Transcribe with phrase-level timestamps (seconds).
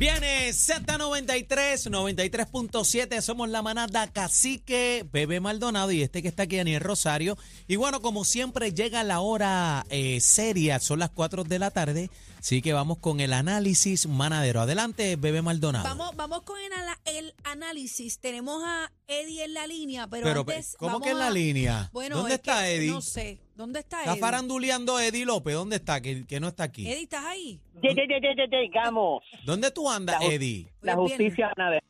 [0.00, 6.80] Viene Z93, 93.7, somos la manada Cacique, Bebé Maldonado y este que está aquí, Daniel
[6.80, 7.36] Rosario.
[7.68, 12.08] Y bueno, como siempre llega la hora eh, seria, son las 4 de la tarde,
[12.38, 14.62] así que vamos con el análisis manadero.
[14.62, 15.84] Adelante, Bebé Maldonado.
[15.84, 18.20] Vamos, vamos con el, análisis.
[18.20, 21.30] Tenemos a Eddie en la línea, pero, Pero, antes ¿cómo vamos que en la a-
[21.30, 21.90] línea?
[21.92, 22.90] Bueno, ¿Dónde es que está Eddie?
[22.90, 23.38] No sé.
[23.60, 24.20] ¿Dónde está Está Eddie?
[24.22, 26.00] faranduleando Eddie López, ¿dónde está?
[26.00, 26.90] Que, que no está aquí.
[26.90, 27.60] Eddie, ¿estás ahí?
[27.82, 29.22] Ye- ye- ye- ye- ye- Llegamos.
[29.44, 30.72] ¿Dónde tú andas, La ju- Eddie?
[30.80, 31.28] La Hoy es viernes.
[31.36, 31.84] justicia ganadera.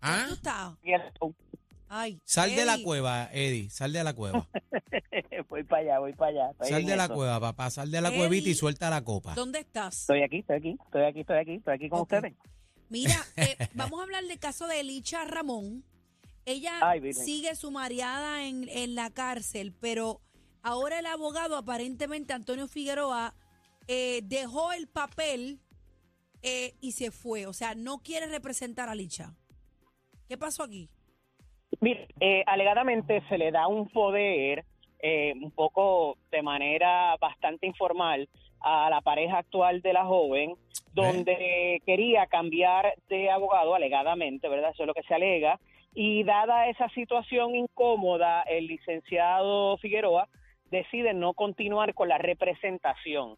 [0.00, 0.16] ¿Ah?
[0.20, 0.72] ¿Dónde estás?
[1.88, 2.84] Ay, Sal de la Eddie.
[2.84, 4.48] cueva, Eddie, sal de la cueva.
[5.50, 6.50] voy para allá, voy para allá.
[6.52, 7.14] Estoy Sal en de la eso.
[7.14, 8.18] cueva, papá, sal de la Eddie.
[8.18, 9.34] cuevita y suelta la copa.
[9.34, 10.00] ¿Dónde estás?
[10.00, 12.12] Estoy aquí, estoy aquí, estoy aquí, estoy aquí, estoy aquí con Ok.
[12.14, 12.34] ustedes.
[12.88, 15.84] Mira, eh, vamos a hablar del caso de Elicha Ramón.
[16.46, 20.20] Ella Ay, sigue sumariada en, en la cárcel, pero
[20.62, 23.34] ahora el abogado, aparentemente Antonio Figueroa,
[23.88, 25.60] eh, dejó el papel
[26.42, 27.46] eh, y se fue.
[27.46, 29.34] O sea, no quiere representar a Licha.
[30.28, 30.88] ¿Qué pasó aquí?
[31.80, 34.64] Mire, eh, alegadamente se le da un poder
[35.00, 38.28] eh, un poco de manera bastante informal
[38.60, 40.54] a la pareja actual de la joven,
[40.94, 44.70] donde quería cambiar de abogado, alegadamente, ¿verdad?
[44.70, 45.60] Eso es lo que se alega.
[45.94, 50.28] Y dada esa situación incómoda, el licenciado Figueroa
[50.70, 53.36] decide no continuar con la representación.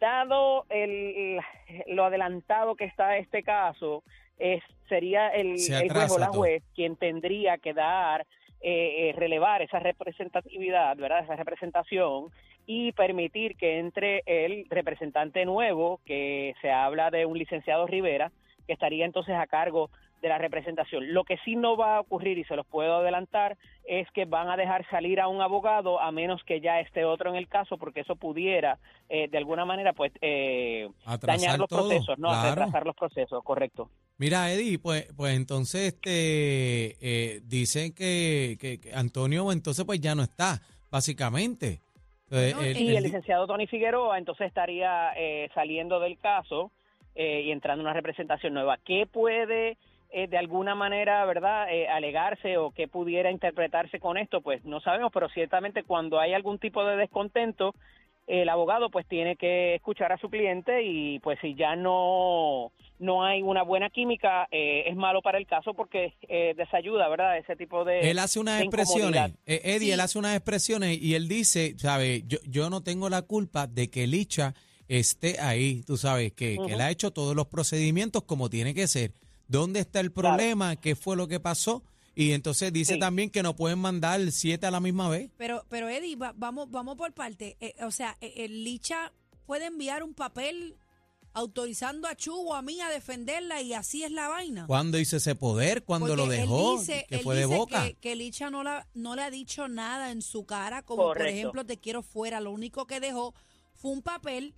[0.00, 1.38] Dado el,
[1.88, 4.02] lo adelantado que está este caso,
[4.38, 6.38] es, sería el, Se el juez o la todo.
[6.38, 8.22] juez quien tendría que dar,
[8.60, 11.24] eh, eh, relevar esa representatividad, ¿verdad?
[11.24, 12.30] Esa representación
[12.66, 18.30] y permitir que entre el representante nuevo, que se habla de un licenciado Rivera,
[18.66, 21.12] que estaría entonces a cargo de la representación.
[21.14, 24.48] Lo que sí no va a ocurrir, y se los puedo adelantar, es que van
[24.50, 27.78] a dejar salir a un abogado a menos que ya esté otro en el caso,
[27.78, 30.88] porque eso pudiera, eh, de alguna manera, pues, eh,
[31.22, 32.28] dañar los todo, procesos, ¿no?
[32.28, 32.50] claro.
[32.50, 33.90] Retrasar los procesos, correcto.
[34.18, 40.14] Mira, Eddie, pues, pues entonces este, eh, dicen que, que- que Antonio entonces pues ya
[40.16, 41.80] no está, básicamente.
[42.30, 46.72] El- Y el- el licenciado Tony Figueroa entonces estaría eh, saliendo del caso
[47.14, 48.78] eh, y entrando en una representación nueva.
[48.84, 49.76] ¿Qué puede
[50.10, 54.40] eh, de alguna manera, verdad, eh, alegarse o qué pudiera interpretarse con esto?
[54.40, 57.74] Pues no sabemos, pero ciertamente cuando hay algún tipo de descontento,
[58.28, 63.24] el abogado pues tiene que escuchar a su cliente y pues si ya no no
[63.24, 67.38] hay una buena química eh, es malo para el caso porque eh, desayuda, ¿verdad?
[67.38, 69.92] Ese tipo de él hace unas expresiones, eh, Eddie, Sí.
[69.92, 72.22] él hace unas expresiones y él dice, ¿sabes?
[72.26, 74.54] Yo, yo no tengo la culpa de que Licha
[74.88, 78.86] esté ahí, tú sabes, que, que él ha hecho todos los procedimientos como tiene que
[78.88, 79.12] ser.
[79.48, 80.36] ¿Dónde está el Claro.
[80.36, 80.76] problema?
[80.76, 81.82] ¿Qué fue lo que pasó?
[82.14, 82.98] Y entonces dice Sí.
[83.00, 85.30] también que no pueden mandar siete a la misma vez.
[85.36, 87.56] Pero, pero Eddie, va- vamos, vamos por parte.
[87.60, 89.12] Eh, o sea, eh, el Licha
[89.46, 90.76] puede enviar un papel
[91.32, 94.66] autorizando a Chu o a mí a defenderla y así es la vaina.
[94.66, 95.84] ¿Cuándo hizo ese poder?
[95.84, 96.78] ¿Cuándo lo él dejó?
[96.78, 97.84] dice- que él fue de boca.
[97.86, 101.26] Que, que Licha no, la, no le ha dicho nada en su cara, como por
[101.26, 102.40] ejemplo te quiero fuera.
[102.40, 103.34] Lo único que dejó
[103.74, 104.54] fue un papel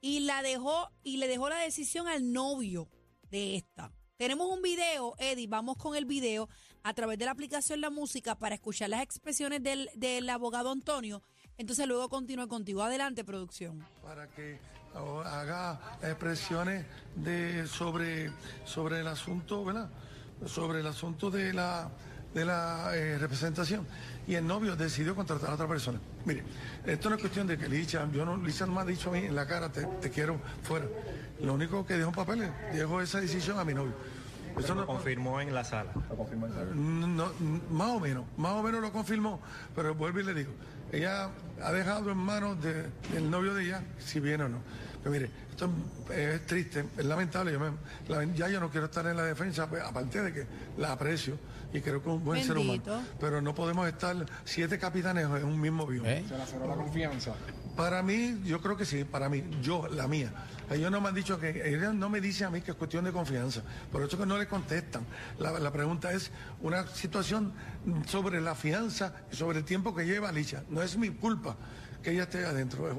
[0.00, 2.88] y la dejó y le dejó la decisión al novio
[3.30, 3.92] de esta.
[4.16, 6.48] Tenemos un video, Eddie, vamos con el video
[6.84, 11.20] a través de la aplicación La Música para escuchar las expresiones del, del abogado Antonio.
[11.58, 12.84] Entonces luego continúe contigo.
[12.84, 13.84] Adelante, producción.
[14.04, 14.60] para que
[14.94, 16.86] oh, haga expresiones
[17.16, 18.30] de sobre
[18.64, 19.90] sobre el asunto, ¿verdad?
[20.46, 21.90] Sobre el asunto de la
[22.34, 23.86] de la eh, representación
[24.26, 26.00] y el novio decidió contratar a otra persona.
[26.24, 26.42] Mire,
[26.84, 29.12] esto no es cuestión de que Licha, yo no, Licha no me ha dicho a
[29.12, 30.86] mí en la cara, te, te quiero fuera.
[31.40, 33.94] Lo único que dejó en papeles, dejó esa decisión a mi novio.
[34.58, 35.92] Eso no, confirmó en la sala.
[36.08, 36.74] Lo confirmó en la sala.
[36.74, 37.32] no,
[37.70, 39.40] más o menos, más o menos lo confirmó,
[39.74, 40.52] pero vuelvo y le digo,
[40.92, 41.28] ella
[41.62, 44.58] ha dejado en manos de- del novio de ella si viene o no.
[45.04, 45.70] Pero mire, esto
[46.10, 47.72] es, es triste, es lamentable, yo me-
[48.08, 50.46] la- ya yo no quiero estar en la defensa, pues, aparte de que
[50.78, 51.36] la aprecio
[51.74, 54.16] y creo que es un buen ser humano, pero no podemos estar
[54.46, 56.06] siete capitanes en un mismo avión.
[56.06, 56.24] ¿Eh?
[56.26, 57.34] Se le cerró la confianza.
[57.76, 60.32] Para mí, yo creo que sí, para mí, yo, la mía.
[60.70, 63.04] Ellos no me han dicho que, ellos no me dicen a mí que es cuestión
[63.04, 63.62] de confianza,
[63.92, 65.04] por eso que no le contestan.
[65.38, 66.30] La, la pregunta es
[66.62, 67.52] una situación
[68.06, 70.62] sobre la fianza y sobre el tiempo que lleva Licha.
[70.70, 71.56] No es mi culpa
[72.02, 72.88] que ella esté adentro.
[72.90, 72.96] es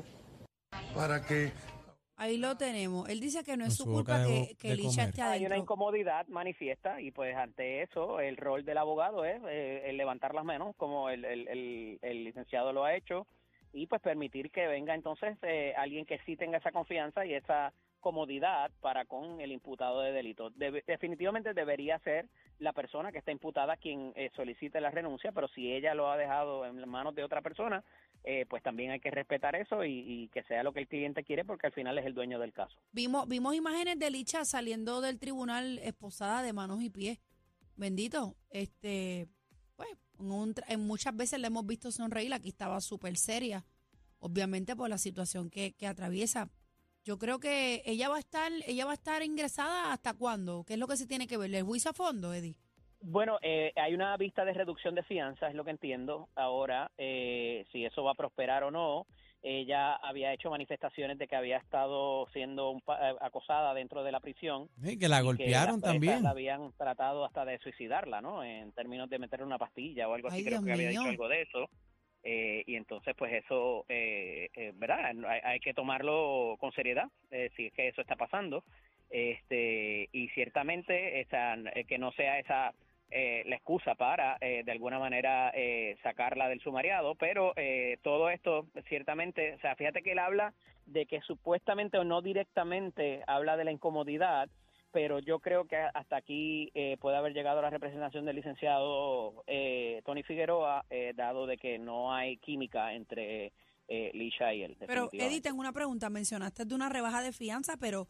[0.94, 1.54] Para que
[2.18, 3.10] Ahí lo tenemos.
[3.10, 5.58] Él dice que no es su culpa de que, que Licha esté Hay una adentro.
[5.58, 10.46] incomodidad manifiesta y pues ante eso el rol del abogado es eh, el levantar las
[10.46, 13.28] manos como el, el, el- el licenciado lo ha hecho
[13.74, 17.74] y pues permitir que venga entonces eh, alguien que sí tenga esa confianza y esa
[18.06, 20.52] comodidad para con el imputado de delito.
[20.52, 22.30] Definitivamente debería ser
[22.60, 26.16] la persona que está imputada quien eh, solicite la renuncia, pero si ella lo ha
[26.16, 27.84] dejado en manos de otra persona,
[28.24, 31.46] eh, pues también hay que respetar eso y, que sea lo que el cliente quiere
[31.46, 32.78] porque al final es el dueño del caso.
[32.92, 37.18] Vimos, vimos imágenes de Licha saliendo del tribunal esposada de manos y pies.
[37.76, 38.36] Bendito.
[38.52, 39.28] Este,
[39.76, 39.90] pues,
[40.68, 42.36] en, muchas veces le hemos visto sonreír.
[42.36, 43.66] Aquí estaba súper seria.
[44.20, 46.52] Obviamente por la situación que atraviesa.
[47.06, 50.64] Yo creo que ella va a estar, ella va a estar ingresada hasta cuándo.
[50.66, 51.54] ¿Qué es lo que se tiene que ver?
[51.54, 52.56] ¿El juicio a fondo, Eddie?
[53.00, 56.30] Bueno, eh, hay una vista de reducción de fianza, es lo que entiendo.
[56.36, 59.06] Ahora, eh, si eso va a prosperar o no,
[59.44, 64.12] ella había hecho manifestaciones de que había estado siendo un pa- eh, acosada dentro de
[64.12, 64.68] la prisión.
[64.82, 66.24] Sí, que la y que golpearon presas también.
[66.24, 68.44] La habían tratado hasta de suicidarla, ¿no?
[68.44, 71.44] En términos de meterle una pastilla o algo así, creo que había dicho algo de
[71.44, 71.70] eso.
[72.28, 75.14] Eh, y entonces, pues eso, eh, eh, ¿verdad?
[75.44, 78.64] Hay, que tomarlo con seriedad, eh, si es que eso está pasando.
[79.12, 82.74] Este, y ciertamente esa, eh, que no sea esa
[83.12, 85.54] la excusa para, de alguna manera,
[86.04, 87.54] sacarla del sumariado, pero
[88.02, 90.54] todo esto, ciertamente, o sea, fíjate que él habla
[90.86, 94.50] de que supuestamente o no directamente habla de la incomodidad,
[94.96, 100.02] pero yo creo que hasta aquí eh, puede haber llegado la representación del licenciado eh,
[100.06, 103.52] Tony Figueroa, eh, dado de que no hay química entre
[103.90, 104.78] eh, Lisha y él.
[104.88, 105.10] Pero.
[105.12, 106.10] Eddie, tengo una pregunta.
[106.10, 108.08] Mencionaste de una rebaja de fianza, pero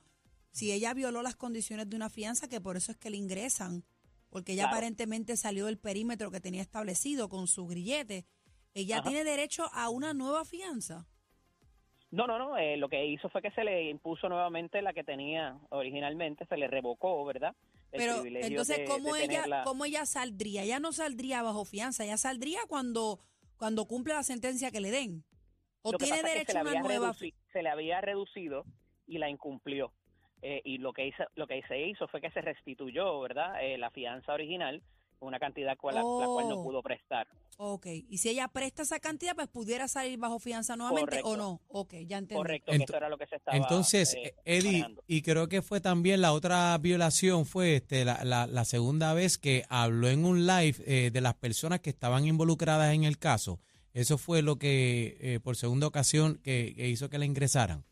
[0.51, 3.83] si ella violó las condiciones de una fianza, que por eso es que le ingresan,
[4.29, 4.75] porque ella Claro.
[4.75, 8.27] aparentemente salió del perímetro que tenía establecido con su grillete,
[8.75, 9.09] ella Ajá.
[9.09, 11.07] tiene derecho a una nueva fianza.
[12.15, 12.57] No, no, no.
[12.57, 16.55] eh, lo que hizo fue que se le impuso nuevamente la que tenía originalmente, se
[16.55, 17.53] le revocó, ¿verdad?
[17.91, 20.63] El Pero entonces, de- ¿cómo, de ella, ¿cómo ella saldría?
[20.63, 23.19] Ella no saldría bajo fianza, ella saldría cuando,
[23.57, 25.23] cuando cumple la sentencia que le den.
[25.81, 28.63] ¿O Lo tiene derecho a una nueva se le había reducido
[29.07, 29.91] y la incumplió.
[30.41, 33.63] Eh, y lo que hizo, lo que se hizo fue que se restituyó, ¿verdad?
[33.63, 34.81] Eh, la fianza original,
[35.19, 36.63] una cantidad cual, la cual no Oh.
[36.63, 37.27] pudo prestar.
[37.57, 41.61] Ok, y si ella presta esa cantidad, pues pudiera salir bajo fianza nuevamente o no.
[41.69, 42.35] Ok, ya entendí.
[42.35, 45.03] Correcto, Ent- que eso era lo que se estaba Entonces, eh, Eddie, manejando.
[45.07, 49.37] y creo que fue también la otra violación, fue este la, la, la segunda vez
[49.37, 53.59] que habló en un live eh, de las personas que estaban involucradas en el caso.
[53.93, 57.85] Eso fue lo que, eh, por segunda ocasión, que, que hizo que la ingresaran.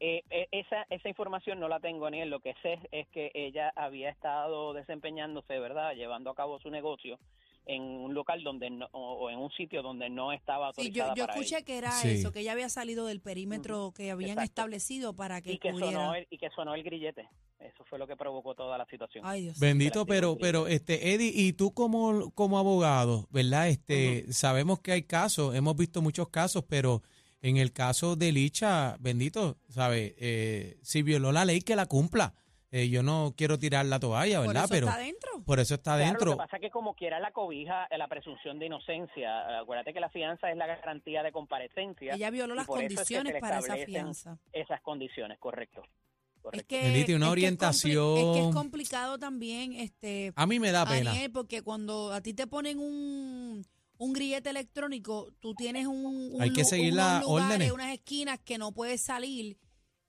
[0.00, 3.30] Eh, eh, esa, esa información no la tengo ni en lo que sé es que
[3.34, 5.94] ella había estado desempeñándose, ¿verdad?
[5.94, 7.18] Llevando a cabo su negocio
[7.66, 11.04] en un local donde no, o, o en un sitio donde no estaba Sí, yo,
[11.04, 12.10] autorizada yo para escuché que era Sí.
[12.12, 14.44] eso, que ella había salido del perímetro que habían Exacto.
[14.50, 17.28] establecido para que y que sonó el, y que sonó el grillete.
[17.58, 19.24] Eso fue lo que provocó toda la situación.
[19.26, 19.58] Ay, Dios.
[19.58, 23.68] Bendito, pero, pero este, Eddie, y tú como, como abogado, ¿verdad?
[23.68, 27.02] Este, sabemos que hay casos, hemos visto muchos casos, pero
[27.42, 30.14] en el caso de Licha, bendito, ¿sabes?
[30.18, 32.34] Eh, si violó la ley, que la cumpla.
[32.70, 34.64] Eh, yo no quiero tirar la toalla, Por ¿verdad?
[34.64, 35.30] eso pero está adentro.
[35.46, 36.26] por eso está Claro, adentro.
[36.32, 39.60] Lo que pasa es que como quiera la cobija la presunción de inocencia.
[39.60, 42.14] Acuérdate que la fianza es la garantía de comparecencia.
[42.14, 44.38] Ella violó las por eso es que condiciones para esa fianza.
[44.52, 45.82] Esas condiciones, correcto.
[45.82, 46.68] Es correcto.
[46.68, 48.16] que, Bendito, y una es que es orientación.
[48.18, 51.14] Es que es complicado también, este, A mí me da pena.
[51.32, 53.64] Porque cuando a ti te ponen un,
[53.98, 57.72] un grillete electrónico, tú tienes un, un Hay que seguir unos las lugares, órdenes.
[57.72, 59.58] unas esquinas que no puedes salir.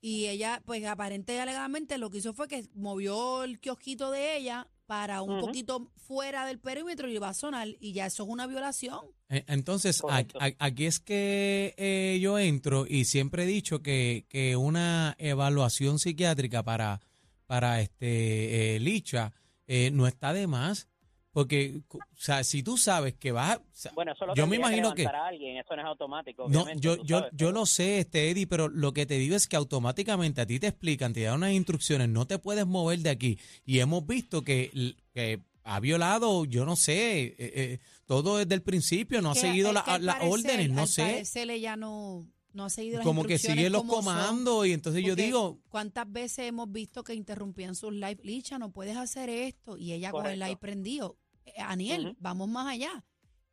[0.02, 4.36] Y ella, pues aparente y alegadamente, lo que hizo fue que movió el kiosquito de
[4.38, 7.68] ella para un poquito fuera del perímetro y va a sonar.
[7.80, 9.00] Y ya eso es una violación.
[9.28, 10.38] Eh, Entonces, a- Correcto.
[10.40, 15.98] a- aquí es que eh, yo entro y siempre he dicho que, que una evaluación
[15.98, 17.00] psiquiátrica para,
[17.46, 19.32] para este eh, Licha
[19.66, 20.88] eh, no está de más.
[21.32, 23.58] Porque, o sea, si tú sabes que vas a...
[23.58, 25.02] o sea, Bueno, eso lo yo me imagino que...
[25.02, 26.48] levantar a alguien, eso no es automático.
[26.48, 29.46] No, yo, yo, sabes, yo lo sé, este Eddie, pero lo que te digo es
[29.46, 33.10] que automáticamente a ti te explican, te dan unas instrucciones, no te puedes mover de
[33.10, 33.38] aquí.
[33.64, 34.70] Y hemos visto que,
[35.14, 39.40] que ha violado, yo no sé, eh, eh, todo desde el principio, no ha Que-
[39.40, 41.02] seguido la- que las órdenes, no al sé.
[41.02, 44.04] parecer ella no, no ha seguido las Como que instrucciones sigue los como son.
[44.04, 48.18] comandos y entonces yo Porque digo, ¿Cuántas veces hemos visto que interrumpían sus live?
[48.22, 49.76] Licha, no puedes hacer esto.
[49.76, 50.44] Y ella con el Correcto.
[50.46, 51.16] live prendido.
[51.44, 52.16] Eh, Aniel, Ujú.
[52.20, 53.04] vamos más allá.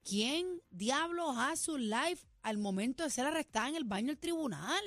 [0.04, 4.84] ¿Quién diablos hace un live al momento de ser arrestada en el baño del tribunal?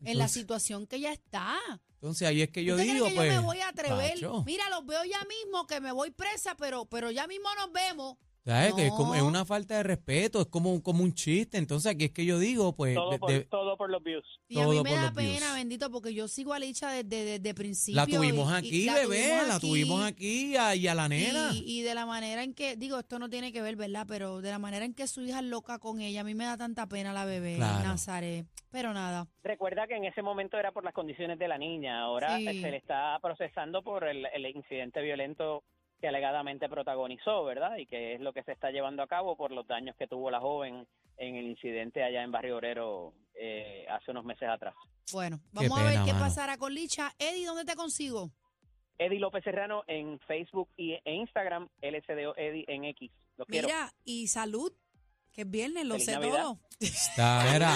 [0.00, 1.58] en la Entonces- situación que ella está.
[1.94, 3.34] entonces ahí es que yo ¿Usted cree digo, que pues...
[3.34, 4.14] yo me voy a atrever?
[4.14, 7.72] macho, Mira, los veo ya mismo que me voy presa, pero, pero ya mismo nos
[7.72, 8.16] vemos.
[8.48, 8.74] ¿Sabes?
[8.74, 9.28] Que es, como, es No.
[9.28, 12.74] una falta de respeto, es como, como un chiste, entonces aquí es que yo digo,
[12.74, 12.94] pues...
[12.94, 14.24] todo, de- por, de- todo por los views.
[14.48, 15.34] Y a mí me da los views.
[15.38, 17.96] pena, bendito, porque yo sigo a Licha desde, desde principio.
[18.00, 19.68] la tuvimos y- y aquí, la bebé, tuvimos la aquí.
[19.68, 21.50] tuvimos aquí a- y a la nena.
[21.52, 24.06] Y, y de la manera en que, digo, esto no tiene que ver, ¿verdad?
[24.08, 26.44] Pero de la manera en que su hija es loca con ella, a mí me
[26.44, 27.84] da tanta pena la bebé, Claro.
[27.86, 28.46] Nazaret.
[28.70, 29.26] Pero nada.
[29.42, 32.46] Recuerda que en ese momento era por las condiciones de la niña, ahora Sí.
[32.48, 35.64] eh, se le está procesando por el, el incidente violento
[36.00, 37.76] que alegadamente protagonizó, ¿verdad?
[37.76, 40.30] Y que es lo que se está llevando a cabo por los daños que tuvo
[40.30, 40.86] la joven
[41.16, 44.74] en el incidente allá en Barrio Obrero eh, hace unos meses atrás.
[45.12, 46.24] Bueno, vamos a ver qué mano.
[46.24, 47.12] pasará con Licha.
[47.18, 48.30] Eddie, ¿dónde te consigo?
[48.98, 53.10] Eddie López Serrano en Facebook y e Instagram, LSDO Eddie en X.
[53.36, 53.68] Los quiero.
[53.68, 54.72] Mira, y salud,
[55.38, 56.42] que es viernes, lo sé Navidad.
[56.42, 56.58] todo.
[56.80, 57.74] Está, mira,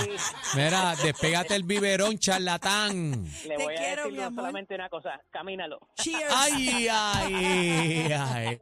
[0.57, 3.25] mira, despégate el biberón, charlatán.
[3.47, 4.41] Le Te voy a quiero, decir mi amor.
[4.41, 5.79] solamente una cosa, camínalo.
[5.95, 6.35] Cheers.
[6.37, 8.61] Ay, ay, ay.